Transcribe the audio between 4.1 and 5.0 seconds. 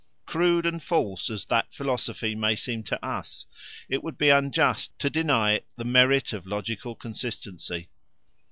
be unjust